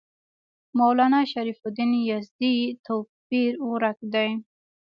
[0.77, 2.55] مولنا شرف الدین یزدي
[2.85, 4.29] توپیر ورک دی.